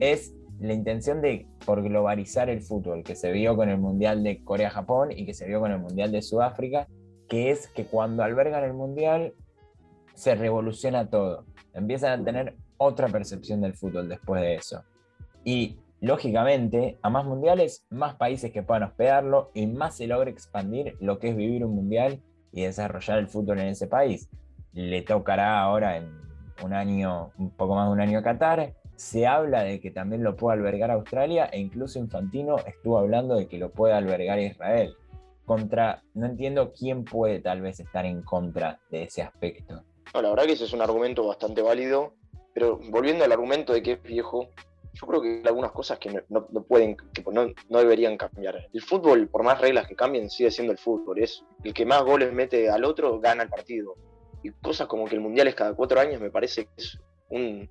es 0.00 0.34
la 0.60 0.74
intención 0.74 1.22
de 1.22 1.46
por 1.64 1.82
globalizar 1.82 2.50
el 2.50 2.62
fútbol 2.62 3.02
que 3.02 3.16
se 3.16 3.32
vio 3.32 3.56
con 3.56 3.68
el 3.68 3.78
Mundial 3.78 4.22
de 4.22 4.44
Corea-Japón 4.44 5.10
y 5.10 5.24
que 5.24 5.34
se 5.34 5.46
vio 5.46 5.60
con 5.60 5.72
el 5.72 5.78
Mundial 5.78 6.12
de 6.12 6.22
Sudáfrica, 6.22 6.86
que 7.28 7.50
es 7.50 7.68
que 7.68 7.86
cuando 7.86 8.22
albergan 8.22 8.64
el 8.64 8.74
Mundial 8.74 9.34
se 10.14 10.34
revoluciona 10.34 11.08
todo. 11.08 11.46
Empiezan 11.72 12.20
a 12.20 12.24
tener 12.24 12.56
otra 12.76 13.08
percepción 13.08 13.62
del 13.62 13.74
fútbol 13.74 14.08
después 14.08 14.42
de 14.42 14.56
eso. 14.56 14.84
Y 15.44 15.78
lógicamente, 16.00 16.98
a 17.02 17.08
más 17.08 17.24
mundiales, 17.24 17.86
más 17.88 18.16
países 18.16 18.52
que 18.52 18.62
puedan 18.62 18.82
hospedarlo 18.82 19.50
y 19.54 19.66
más 19.66 19.96
se 19.96 20.06
logra 20.06 20.30
expandir 20.30 20.96
lo 21.00 21.18
que 21.18 21.30
es 21.30 21.36
vivir 21.36 21.64
un 21.64 21.74
mundial 21.74 22.20
y 22.52 22.62
desarrollar 22.62 23.18
el 23.18 23.28
fútbol 23.28 23.60
en 23.60 23.68
ese 23.68 23.86
país. 23.86 24.28
Le 24.72 25.00
tocará 25.02 25.60
ahora 25.62 25.96
en 25.96 26.10
un 26.62 26.74
año, 26.74 27.30
un 27.38 27.50
poco 27.50 27.74
más 27.74 27.86
de 27.88 27.92
un 27.92 28.00
año 28.00 28.18
a 28.18 28.22
Qatar. 28.22 28.74
Se 29.00 29.26
habla 29.26 29.62
de 29.62 29.80
que 29.80 29.90
también 29.90 30.22
lo 30.22 30.36
puede 30.36 30.58
albergar 30.58 30.90
Australia 30.90 31.46
e 31.50 31.58
incluso 31.58 31.98
Infantino 31.98 32.58
estuvo 32.66 32.98
hablando 32.98 33.34
de 33.34 33.48
que 33.48 33.56
lo 33.56 33.70
puede 33.70 33.94
albergar 33.94 34.38
Israel. 34.38 34.94
Contra, 35.46 36.02
no 36.12 36.26
entiendo 36.26 36.74
quién 36.78 37.06
puede 37.06 37.40
tal 37.40 37.62
vez 37.62 37.80
estar 37.80 38.04
en 38.04 38.20
contra 38.20 38.78
de 38.90 39.04
ese 39.04 39.22
aspecto. 39.22 39.82
No, 40.12 40.20
la 40.20 40.28
verdad 40.28 40.44
que 40.44 40.52
ese 40.52 40.64
es 40.66 40.74
un 40.74 40.82
argumento 40.82 41.26
bastante 41.26 41.62
válido, 41.62 42.12
pero 42.52 42.78
volviendo 42.90 43.24
al 43.24 43.32
argumento 43.32 43.72
de 43.72 43.82
que 43.82 43.92
es 43.92 44.02
viejo, 44.02 44.50
yo 44.92 45.06
creo 45.06 45.22
que 45.22 45.28
hay 45.38 45.46
algunas 45.46 45.72
cosas 45.72 45.98
que 45.98 46.12
no, 46.28 46.46
no- 46.50 46.62
pueden, 46.64 46.94
no, 47.32 47.46
no 47.70 47.78
deberían 47.78 48.18
cambiar. 48.18 48.68
El 48.70 48.82
fútbol, 48.82 49.28
por 49.28 49.42
más 49.44 49.62
reglas 49.62 49.88
que 49.88 49.96
cambien, 49.96 50.28
sigue 50.28 50.50
siendo 50.50 50.72
el 50.72 50.78
fútbol. 50.78 51.20
Es 51.22 51.42
el 51.64 51.72
que 51.72 51.86
más 51.86 52.02
goles 52.04 52.34
mete 52.34 52.68
al 52.68 52.84
otro 52.84 53.18
gana 53.18 53.44
el 53.44 53.48
partido. 53.48 53.94
Y 54.42 54.50
cosas 54.50 54.88
como 54.88 55.06
que 55.06 55.14
el 55.14 55.22
mundial 55.22 55.48
es 55.48 55.54
cada 55.54 55.72
cuatro 55.72 55.98
años 56.00 56.20
me 56.20 56.30
parece 56.30 56.66
que 56.66 56.70
es 56.76 57.00
un- 57.30 57.66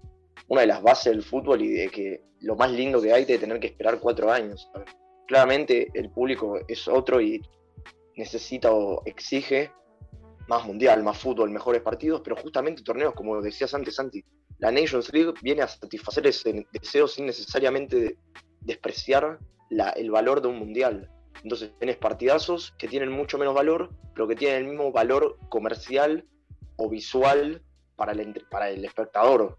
una 0.47 0.61
de 0.61 0.67
las 0.67 0.81
bases 0.81 1.11
del 1.13 1.23
fútbol 1.23 1.61
y 1.61 1.69
de 1.69 1.89
que 1.89 2.23
lo 2.41 2.55
más 2.55 2.71
lindo 2.71 3.01
que 3.01 3.13
hay 3.13 3.25
de 3.25 3.37
tener 3.37 3.59
que 3.59 3.67
esperar 3.67 3.99
cuatro 3.99 4.31
años. 4.31 4.71
Claramente 5.27 5.89
el 5.93 6.09
público 6.09 6.59
es 6.67 6.87
otro 6.87 7.21
y 7.21 7.41
necesita 8.15 8.71
o 8.71 9.03
exige 9.05 9.71
más 10.47 10.65
mundial, 10.65 11.03
más 11.03 11.17
fútbol, 11.17 11.51
mejores 11.51 11.81
partidos, 11.81 12.21
pero 12.23 12.35
justamente 12.35 12.81
torneos, 12.81 13.13
como 13.13 13.39
decías 13.41 13.73
antes, 13.73 13.95
Santi, 13.95 14.23
la 14.57 14.71
Nations 14.71 15.13
League 15.13 15.33
viene 15.41 15.61
a 15.61 15.67
satisfacer 15.67 16.25
ese 16.27 16.65
deseo 16.73 17.07
sin 17.07 17.27
necesariamente 17.27 18.17
despreciar 18.61 19.39
la- 19.69 19.91
el 19.91 20.09
valor 20.09 20.41
de 20.41 20.47
un 20.47 20.57
mundial. 20.57 21.09
Entonces 21.43 21.71
tienes 21.77 21.97
partidazos 21.97 22.73
que 22.77 22.87
tienen 22.87 23.11
mucho 23.11 23.37
menos 23.37 23.53
valor, 23.53 23.91
pero 24.13 24.27
que 24.27 24.35
tienen 24.35 24.63
el 24.63 24.67
mismo 24.69 24.91
valor 24.91 25.37
comercial 25.49 26.25
o 26.75 26.89
visual 26.89 27.61
para 27.95 28.11
el, 28.11 28.45
para 28.49 28.69
el 28.69 28.83
espectador. 28.83 29.57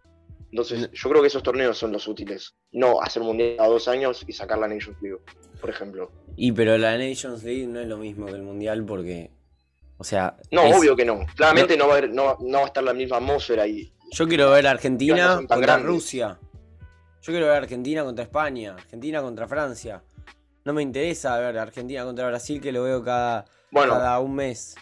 Entonces 0.51 0.91
yo 0.93 1.09
creo 1.11 1.21
que 1.23 1.29
esos 1.29 1.43
torneos 1.43 1.79
son 1.79 1.93
los 1.93 2.09
útiles, 2.09 2.55
no 2.73 3.01
hacer 3.01 3.23
un 3.23 3.29
mundial 3.29 3.57
a 3.61 3.67
dos 3.69 3.87
años 3.89 4.25
y 4.27 4.33
sacar 4.33 4.59
la 4.59 4.67
Nations 4.67 5.01
League, 5.01 5.19
por 5.61 5.71
ejemplo. 5.71 6.11
Y 6.37 6.51
pero 6.53 6.77
la 6.77 6.97
Nations 6.99 7.45
League 7.45 7.67
no 7.67 7.81
es 7.81 7.87
lo 7.87 7.99
mismo 7.99 8.27
que 8.27 8.33
el 8.33 8.43
Mundial 8.43 8.85
porque, 8.85 9.31
o 9.99 10.05
sea, 10.05 10.37
No, 10.51 10.65
es- 10.65 10.77
obvio 10.77 10.97
que 10.97 11.05
no. 11.05 11.25
Claramente 11.37 11.77
no. 11.77 11.87
va 11.87 11.95
a 11.95 11.99
haber- 11.99 12.11
no, 12.11 12.37
no 12.41 12.59
va 12.59 12.65
a 12.65 12.67
estar 12.67 12.83
la 12.83 12.93
misma 12.95 13.19
atmósfera 13.19 13.67
y, 13.67 13.93
yo 14.13 14.27
quiero 14.27 14.51
ver 14.51 14.67
Argentina 14.67 15.37
contra 15.37 15.57
grandes. 15.59 15.87
Rusia. 15.87 16.39
Yo 17.23 17.33
quiero 17.33 17.47
ver 17.47 17.55
a 17.55 17.59
Argentina 17.59 18.03
contra 18.03 18.25
España, 18.25 18.75
Argentina 18.75 19.23
contra 19.23 19.47
Francia. 19.47 20.03
No 20.65 20.73
me 20.73 20.83
interesa 20.83 21.39
ver 21.39 21.59
Argentina 21.59 22.03
contra 22.05 22.27
Brasil 22.27 22.61
que 22.61 22.73
lo 22.73 22.83
veo 22.83 23.05
cada, 23.05 23.45
bueno, 23.71 23.93
cada 23.93 24.19
un 24.19 24.35
mes. 24.35 24.75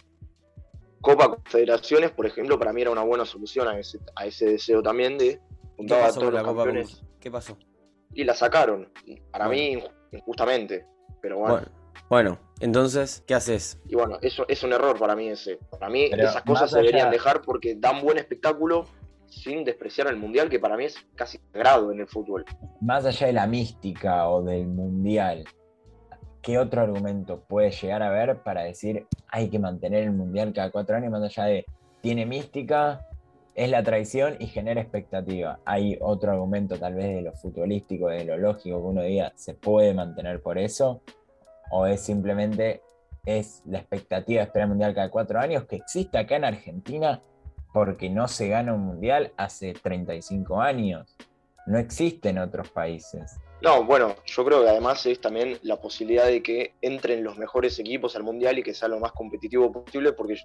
Copa 1.01 1.29
Confederaciones, 1.29 2.11
por 2.11 2.25
ejemplo, 2.25 2.57
para 2.57 2.73
mí 2.73 2.81
era 2.81 2.89
una 2.91 3.03
buena 3.03 3.25
solución 3.25 3.67
a 3.67 3.77
ese, 3.79 3.99
a 4.15 4.25
ese 4.25 4.45
deseo 4.47 4.81
también 4.81 5.17
de 5.17 5.39
¿Qué 5.79 5.93
juntar 5.95 5.99
a 6.01 6.05
pasó 6.07 6.19
todos 6.19 6.33
los 6.33 6.43
Copa 6.43 6.63
campeones 6.63 7.03
¿Qué 7.19 7.31
pasó? 7.31 7.57
y 8.13 8.23
la 8.23 8.33
sacaron. 8.33 8.91
Para 9.31 9.47
Bueno. 9.47 9.61
mí, 9.61 9.75
inju- 9.75 9.91
injustamente. 10.11 10.85
Pero 11.21 11.37
bueno, 11.39 11.55
Bueno, 11.55 11.67
bueno, 12.09 12.39
entonces, 12.59 13.23
¿qué 13.27 13.35
haces? 13.35 13.79
y 13.87 13.95
bueno, 13.95 14.17
eso 14.21 14.45
es 14.47 14.63
un 14.63 14.73
error 14.73 14.97
para 14.97 15.15
mí 15.15 15.27
ese. 15.29 15.57
Para 15.69 15.89
mí 15.89 16.07
Pero 16.09 16.23
esas 16.27 16.43
cosas 16.43 16.71
se 16.71 16.77
deberían 16.77 17.11
dejar 17.11 17.41
porque 17.41 17.75
dan 17.75 18.01
buen 18.01 18.17
espectáculo 18.17 18.85
sin 19.27 19.63
despreciar 19.63 20.07
el 20.07 20.17
mundial, 20.17 20.49
que 20.49 20.59
para 20.59 20.75
mí 20.75 20.85
es 20.85 20.95
casi 21.15 21.37
sagrado 21.53 21.91
en 21.91 21.99
el 21.99 22.07
fútbol. 22.07 22.45
Más 22.81 23.05
allá 23.05 23.27
de 23.27 23.33
la 23.33 23.45
mística 23.47 24.27
o 24.27 24.41
del 24.41 24.65
mundial, 24.67 25.45
¿qué 26.41 26.57
otro 26.57 26.81
argumento 26.81 27.41
puede 27.47 27.69
llegar 27.71 28.01
a 28.01 28.07
haber 28.07 28.41
para 28.41 28.63
decir 28.63 29.05
hay 29.27 29.49
que 29.49 29.59
mantener 29.59 30.03
el 30.03 30.11
mundial 30.13 30.51
cada 30.53 30.71
cuatro 30.71 30.95
años? 30.97 31.11
Más 31.11 31.21
allá 31.21 31.43
de 31.45 31.65
tiene 32.01 32.25
mística, 32.25 33.05
es 33.55 33.69
la 33.69 33.83
traición 33.83 34.35
y 34.39 34.47
genera 34.47 34.81
expectativa. 34.81 35.59
¿Hay 35.65 35.97
otro 36.01 36.31
argumento 36.31 36.77
tal 36.77 36.95
vez 36.95 37.07
de 37.07 37.21
lo 37.21 37.33
futbolístico, 37.33 38.07
de 38.07 38.25
lo 38.25 38.37
lógico 38.37 38.81
que 38.81 38.87
uno 38.87 39.01
diga 39.01 39.33
se 39.35 39.53
puede 39.53 39.93
mantener 39.93 40.41
por 40.41 40.57
eso? 40.57 41.01
¿O 41.71 41.85
es 41.85 42.01
simplemente 42.01 42.81
es 43.25 43.61
la 43.65 43.79
expectativa 43.79 44.39
de 44.39 44.45
esperar 44.45 44.65
el 44.65 44.69
mundial 44.69 44.95
cada 44.95 45.09
cuatro 45.09 45.39
años 45.39 45.65
que 45.65 45.75
existe 45.75 46.17
acá 46.17 46.35
en 46.35 46.45
Argentina 46.45 47.21
porque 47.73 48.09
no 48.09 48.27
se 48.27 48.47
gana 48.47 48.73
un 48.73 48.81
mundial 48.81 49.33
hace 49.37 49.73
35 49.73 50.61
años? 50.61 51.15
No 51.67 51.77
existe 51.77 52.29
en 52.29 52.39
otros 52.39 52.69
países. 52.69 53.37
No, 53.61 53.83
bueno, 53.83 54.15
yo 54.25 54.45
creo 54.45 54.63
que 54.63 54.69
además 54.69 55.05
es 55.05 55.19
también 55.19 55.59
la 55.63 55.81
posibilidad 55.81 56.25
de 56.25 56.41
que 56.41 56.75
entren 56.81 57.23
los 57.23 57.37
mejores 57.37 57.77
equipos 57.77 58.15
al 58.15 58.23
Mundial 58.23 58.57
y 58.57 58.63
que 58.63 58.73
sea 58.73 58.87
lo 58.87 58.99
más 58.99 59.11
competitivo 59.11 59.69
posible, 59.71 60.13
porque 60.13 60.37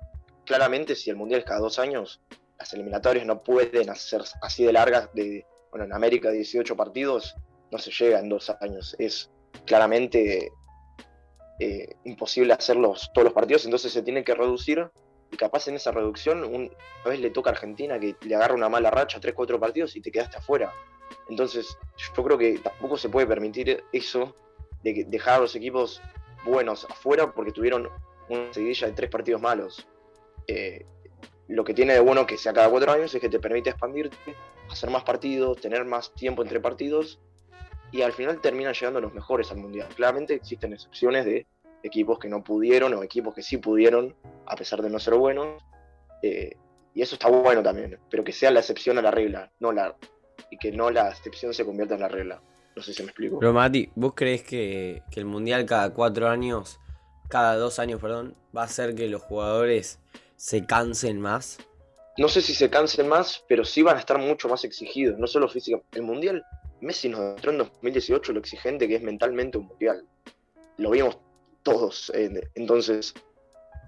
claramente 0.44 0.96
si 0.96 1.10
el 1.10 1.16
Mundial 1.16 1.40
es 1.40 1.46
cada 1.46 1.60
dos 1.60 1.78
años, 1.78 2.20
las 2.64 2.72
eliminatorias 2.72 3.26
no 3.26 3.42
pueden 3.42 3.90
hacer 3.90 4.22
así 4.40 4.64
de 4.64 4.72
largas, 4.72 5.10
de, 5.12 5.44
bueno, 5.70 5.84
en 5.84 5.92
América 5.92 6.30
18 6.30 6.74
partidos, 6.74 7.36
no 7.70 7.76
se 7.76 7.90
llega 7.90 8.18
en 8.18 8.30
dos 8.30 8.50
años. 8.62 8.96
Es 8.98 9.30
claramente 9.66 10.50
eh, 11.60 11.94
imposible 12.04 12.54
hacerlos 12.54 13.10
todos 13.12 13.26
los 13.26 13.34
partidos, 13.34 13.66
entonces 13.66 13.92
se 13.92 14.00
tiene 14.00 14.24
que 14.24 14.34
reducir 14.34 14.90
y 15.30 15.36
capaz 15.36 15.68
en 15.68 15.74
esa 15.74 15.90
reducción 15.90 16.42
una 16.42 16.70
vez 17.04 17.20
le 17.20 17.28
toca 17.28 17.50
a 17.50 17.52
Argentina 17.52 18.00
que 18.00 18.16
le 18.22 18.34
agarra 18.34 18.54
una 18.54 18.70
mala 18.70 18.90
racha, 18.90 19.20
3-4 19.20 19.58
partidos 19.60 19.94
y 19.96 20.00
te 20.00 20.10
quedaste 20.10 20.38
afuera. 20.38 20.72
Entonces 21.28 21.76
yo 22.16 22.24
creo 22.24 22.38
que 22.38 22.58
tampoco 22.60 22.96
se 22.96 23.10
puede 23.10 23.26
permitir 23.26 23.84
eso 23.92 24.34
de 24.82 25.04
dejar 25.06 25.34
a 25.34 25.40
los 25.40 25.54
equipos 25.54 26.00
buenos 26.46 26.86
afuera 26.88 27.30
porque 27.30 27.52
tuvieron 27.52 27.90
una 28.30 28.54
seguidilla 28.54 28.86
de 28.86 28.94
tres 28.94 29.10
partidos 29.10 29.42
malos. 29.42 29.86
Eh, 30.46 30.86
lo 31.48 31.64
que 31.64 31.74
tiene 31.74 31.92
de 31.94 32.00
bueno 32.00 32.26
que 32.26 32.38
sea 32.38 32.52
cada 32.52 32.70
cuatro 32.70 32.92
años 32.92 33.14
es 33.14 33.20
que 33.20 33.28
te 33.28 33.38
permite 33.38 33.70
expandirte, 33.70 34.16
hacer 34.70 34.90
más 34.90 35.04
partidos, 35.04 35.60
tener 35.60 35.84
más 35.84 36.14
tiempo 36.14 36.42
entre 36.42 36.60
partidos 36.60 37.20
y 37.92 38.02
al 38.02 38.12
final 38.12 38.40
terminan 38.40 38.72
llegando 38.72 39.00
los 39.00 39.14
mejores 39.14 39.50
al 39.50 39.58
mundial. 39.58 39.88
Claramente 39.94 40.34
existen 40.34 40.72
excepciones 40.72 41.24
de 41.24 41.46
equipos 41.82 42.18
que 42.18 42.28
no 42.28 42.42
pudieron 42.42 42.94
o 42.94 43.02
equipos 43.02 43.34
que 43.34 43.42
sí 43.42 43.58
pudieron 43.58 44.14
a 44.46 44.56
pesar 44.56 44.82
de 44.82 44.90
no 44.90 44.98
ser 44.98 45.14
buenos. 45.14 45.62
Eh, 46.22 46.56
y 46.94 47.02
eso 47.02 47.16
está 47.16 47.28
bueno 47.28 47.62
también, 47.62 47.98
pero 48.08 48.24
que 48.24 48.32
sea 48.32 48.50
la 48.50 48.60
excepción 48.60 48.98
a 48.98 49.02
la 49.02 49.10
regla, 49.10 49.50
no 49.60 49.72
la 49.72 49.96
y 50.50 50.56
que 50.58 50.72
no 50.72 50.90
la 50.90 51.08
excepción 51.08 51.52
se 51.52 51.64
convierta 51.64 51.94
en 51.94 52.00
la 52.00 52.08
regla. 52.08 52.40
No 52.76 52.82
sé 52.82 52.92
si 52.92 53.02
me 53.02 53.08
explico. 53.08 53.38
Pero 53.38 53.52
Mati, 53.52 53.90
¿vos 53.94 54.14
crees 54.14 54.42
que, 54.42 55.02
que 55.10 55.20
el 55.20 55.26
mundial 55.26 55.66
cada 55.66 55.90
cuatro 55.90 56.28
años, 56.28 56.80
cada 57.28 57.56
dos 57.56 57.78
años, 57.78 58.00
perdón, 58.00 58.34
va 58.56 58.62
a 58.62 58.64
hacer 58.64 58.94
que 58.94 59.08
los 59.08 59.22
jugadores 59.22 60.00
se 60.36 60.66
cansen 60.66 61.20
más? 61.20 61.58
No 62.16 62.28
sé 62.28 62.42
si 62.42 62.54
se 62.54 62.70
cansen 62.70 63.08
más, 63.08 63.44
pero 63.48 63.64
sí 63.64 63.82
van 63.82 63.96
a 63.96 64.00
estar 64.00 64.18
mucho 64.18 64.48
más 64.48 64.64
exigidos, 64.64 65.18
no 65.18 65.26
solo 65.26 65.48
físicamente. 65.48 65.98
El 65.98 66.04
Mundial, 66.04 66.44
Messi 66.80 67.08
nos 67.08 67.20
demostró 67.20 67.50
en 67.50 67.58
2018 67.58 68.32
lo 68.32 68.40
exigente 68.40 68.86
que 68.86 68.96
es 68.96 69.02
mentalmente 69.02 69.58
un 69.58 69.66
Mundial. 69.66 70.06
Lo 70.76 70.90
vimos 70.90 71.18
todos. 71.62 72.12
Eh, 72.14 72.48
entonces, 72.54 73.14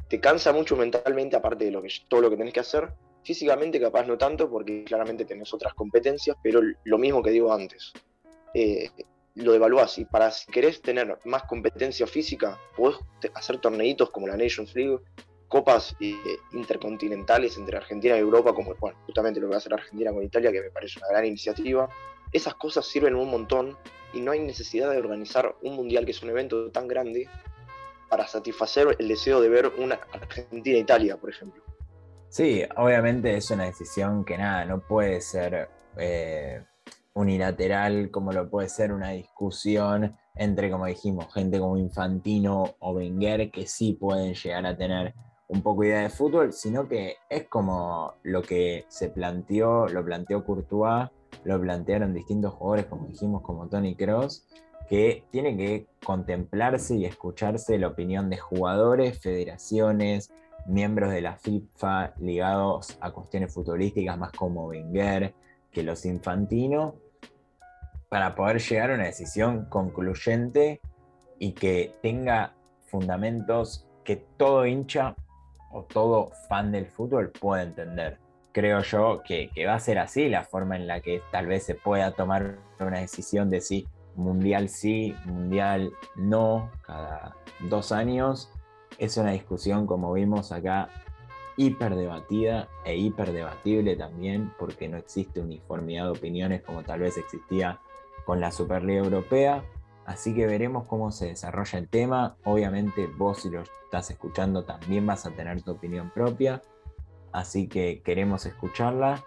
te 0.08 0.20
cansa 0.20 0.52
mucho 0.52 0.76
mentalmente, 0.76 1.36
aparte 1.36 1.66
de 1.66 1.70
lo 1.70 1.82
que, 1.82 1.88
todo 2.08 2.20
lo 2.20 2.30
que 2.30 2.36
tenés 2.36 2.52
que 2.52 2.60
hacer. 2.60 2.92
Físicamente 3.22 3.80
capaz 3.80 4.04
no 4.04 4.18
tanto, 4.18 4.50
porque 4.50 4.84
claramente 4.84 5.24
tenés 5.24 5.52
otras 5.52 5.74
competencias, 5.74 6.36
pero 6.42 6.60
lo 6.84 6.98
mismo 6.98 7.22
que 7.22 7.30
digo 7.30 7.52
antes. 7.52 7.92
Eh, 8.54 8.90
lo 9.34 9.54
evaluás 9.54 9.98
y 9.98 10.04
para 10.06 10.30
si 10.30 10.50
querés 10.50 10.80
tener 10.80 11.18
más 11.24 11.42
competencia 11.44 12.06
física, 12.06 12.58
podés 12.76 12.98
hacer 13.34 13.58
torneitos 13.60 14.10
como 14.10 14.26
la 14.26 14.36
Nations 14.36 14.74
League, 14.74 14.98
copas 15.48 15.96
eh, 16.00 16.14
intercontinentales 16.52 17.56
entre 17.56 17.76
Argentina 17.76 18.16
y 18.16 18.20
Europa, 18.20 18.52
como 18.52 18.74
justamente 19.06 19.40
lo 19.40 19.46
que 19.46 19.50
va 19.50 19.56
a 19.56 19.58
hacer 19.58 19.74
Argentina 19.74 20.12
con 20.12 20.22
Italia, 20.22 20.52
que 20.52 20.60
me 20.60 20.70
parece 20.70 20.98
una 20.98 21.08
gran 21.08 21.26
iniciativa. 21.26 21.88
Esas 22.32 22.54
cosas 22.54 22.86
sirven 22.86 23.14
un 23.14 23.30
montón 23.30 23.76
y 24.12 24.20
no 24.20 24.32
hay 24.32 24.40
necesidad 24.40 24.90
de 24.90 24.98
organizar 24.98 25.54
un 25.62 25.76
mundial 25.76 26.04
que 26.04 26.10
es 26.10 26.22
un 26.22 26.30
evento 26.30 26.70
tan 26.70 26.88
grande 26.88 27.28
para 28.08 28.26
satisfacer 28.26 28.96
el 28.98 29.08
deseo 29.08 29.40
de 29.40 29.48
ver 29.48 29.72
una 29.78 30.00
Argentina-Italia, 30.12 31.16
por 31.16 31.30
ejemplo. 31.30 31.62
Sí, 32.28 32.62
obviamente 32.76 33.36
es 33.36 33.50
una 33.50 33.64
decisión 33.64 34.24
que 34.24 34.36
nada, 34.36 34.64
no 34.64 34.80
puede 34.80 35.20
ser 35.20 35.68
eh, 35.96 36.62
unilateral 37.14 38.10
como 38.10 38.32
lo 38.32 38.50
puede 38.50 38.68
ser 38.68 38.92
una 38.92 39.10
discusión 39.10 40.16
entre, 40.34 40.70
como 40.70 40.86
dijimos, 40.86 41.32
gente 41.32 41.58
como 41.58 41.78
Infantino 41.78 42.76
o 42.78 42.92
Wenger 42.92 43.50
que 43.50 43.66
sí 43.66 43.94
pueden 43.94 44.34
llegar 44.34 44.66
a 44.66 44.76
tener 44.76 45.14
un 45.48 45.62
poco 45.62 45.84
idea 45.84 46.00
de 46.00 46.10
fútbol, 46.10 46.52
sino 46.52 46.88
que 46.88 47.16
es 47.28 47.48
como 47.48 48.14
lo 48.22 48.42
que 48.42 48.84
se 48.88 49.10
planteó, 49.10 49.86
lo 49.88 50.04
planteó 50.04 50.44
Courtois, 50.44 51.08
lo 51.44 51.60
plantearon 51.60 52.14
distintos 52.14 52.54
jugadores, 52.54 52.86
como 52.86 53.06
dijimos, 53.06 53.42
como 53.42 53.68
Tony 53.68 53.94
Cross, 53.94 54.46
que 54.88 55.24
tiene 55.30 55.56
que 55.56 55.86
contemplarse 56.04 56.96
y 56.96 57.04
escucharse 57.04 57.78
la 57.78 57.88
opinión 57.88 58.30
de 58.30 58.38
jugadores, 58.38 59.20
federaciones, 59.20 60.32
miembros 60.66 61.10
de 61.10 61.20
la 61.20 61.36
FIFA 61.36 62.14
ligados 62.18 62.96
a 63.00 63.10
cuestiones 63.12 63.52
futbolísticas 63.52 64.18
más 64.18 64.32
como 64.32 64.66
Wenger, 64.66 65.34
que 65.70 65.82
los 65.82 66.04
Infantino, 66.06 66.96
para 68.08 68.34
poder 68.34 68.60
llegar 68.60 68.90
a 68.90 68.94
una 68.94 69.04
decisión 69.04 69.66
concluyente 69.66 70.80
y 71.38 71.52
que 71.52 71.92
tenga 72.02 72.54
fundamentos 72.86 73.86
que 74.04 74.16
todo 74.16 74.64
hincha 74.66 75.16
todo 75.84 76.30
fan 76.48 76.72
del 76.72 76.86
fútbol 76.86 77.30
pueda 77.30 77.62
entender. 77.62 78.18
Creo 78.52 78.80
yo 78.80 79.22
que, 79.22 79.50
va 79.66 79.74
a 79.74 79.80
ser 79.80 79.98
así 79.98 80.28
la 80.28 80.42
forma 80.42 80.76
en 80.76 80.86
la 80.86 81.00
que 81.00 81.22
tal 81.30 81.46
vez 81.46 81.64
se 81.64 81.74
pueda 81.74 82.12
tomar 82.12 82.56
una 82.80 83.00
decisión 83.00 83.50
de 83.50 83.60
si 83.60 83.86
mundial 84.14 84.70
sí, 84.70 85.14
mundial 85.26 85.92
no, 86.14 86.70
cada 86.86 87.36
dos 87.68 87.92
años. 87.92 88.50
Es 88.98 89.18
una 89.18 89.32
discusión, 89.32 89.86
como 89.86 90.12
vimos 90.14 90.52
acá, 90.52 90.88
hiper 91.56 91.94
debatida 91.94 92.68
e 92.84 92.96
hiper 92.96 93.32
debatible 93.32 93.94
también, 93.96 94.52
porque 94.58 94.88
no 94.88 94.96
existe 94.96 95.40
uniformidad 95.40 96.04
de 96.04 96.10
opiniones 96.10 96.62
como 96.62 96.82
tal 96.82 97.00
vez 97.00 97.18
existía 97.18 97.80
con 98.24 98.40
la 98.40 98.50
Superliga 98.50 99.02
Europea. 99.02 99.64
Así 100.06 100.34
que 100.34 100.46
veremos 100.46 100.86
cómo 100.86 101.10
se 101.10 101.26
desarrolla 101.26 101.78
el 101.78 101.88
tema. 101.88 102.36
Obviamente 102.44 103.08
vos 103.18 103.42
si 103.42 103.50
lo 103.50 103.62
estás 103.62 104.10
escuchando 104.10 104.64
también 104.64 105.04
vas 105.04 105.26
a 105.26 105.32
tener 105.32 105.62
tu 105.62 105.72
opinión 105.72 106.10
propia. 106.10 106.62
Así 107.32 107.68
que 107.68 108.02
queremos 108.04 108.46
escucharla. 108.46 109.24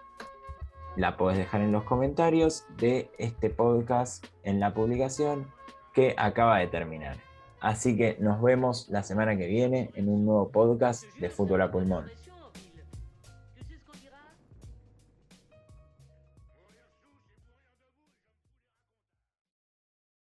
La 0.96 1.16
podés 1.16 1.38
dejar 1.38 1.60
en 1.60 1.70
los 1.70 1.84
comentarios 1.84 2.64
de 2.78 3.10
este 3.18 3.50
podcast 3.50 4.26
en 4.42 4.58
la 4.58 4.74
publicación 4.74 5.46
que 5.92 6.14
acaba 6.16 6.58
de 6.58 6.66
terminar. 6.66 7.18
Así 7.60 7.96
que 7.96 8.16
nos 8.18 8.40
vemos 8.40 8.88
la 8.88 9.02
semana 9.02 9.36
que 9.36 9.46
viene 9.46 9.90
en 9.94 10.08
un 10.08 10.24
nuevo 10.24 10.48
podcast 10.48 11.04
de 11.18 11.28
Fútbol 11.28 11.60
a 11.60 11.70
Pulmón. 11.70 12.19